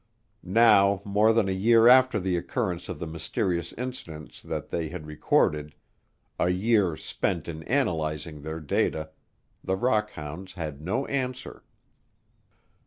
[0.41, 5.05] Now, more than a year after the occurrence of the mysterious incidents that they had
[5.05, 5.75] recorded,
[6.39, 9.11] a year spent in analyzing their data,
[9.63, 11.63] the "rock hounds" had no answer.